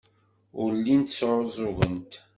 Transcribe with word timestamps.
Ur 0.61 0.69
llint 0.81 1.15
sɛuẓẓugent. 1.17 2.13